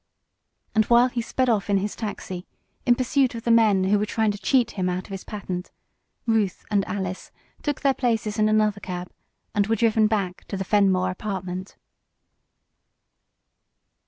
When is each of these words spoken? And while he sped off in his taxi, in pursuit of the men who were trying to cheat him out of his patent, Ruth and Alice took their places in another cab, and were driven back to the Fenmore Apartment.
And 0.73 0.85
while 0.85 1.09
he 1.09 1.21
sped 1.21 1.47
off 1.47 1.69
in 1.69 1.77
his 1.77 1.95
taxi, 1.95 2.47
in 2.87 2.95
pursuit 2.95 3.35
of 3.35 3.43
the 3.43 3.51
men 3.51 3.83
who 3.83 3.99
were 3.99 4.05
trying 4.07 4.31
to 4.31 4.39
cheat 4.39 4.71
him 4.71 4.89
out 4.89 5.01
of 5.05 5.11
his 5.11 5.23
patent, 5.23 5.69
Ruth 6.25 6.65
and 6.71 6.83
Alice 6.87 7.29
took 7.61 7.81
their 7.81 7.93
places 7.93 8.39
in 8.39 8.49
another 8.49 8.79
cab, 8.79 9.11
and 9.53 9.67
were 9.67 9.75
driven 9.75 10.07
back 10.07 10.43
to 10.45 10.57
the 10.57 10.63
Fenmore 10.65 11.11
Apartment. 11.11 11.75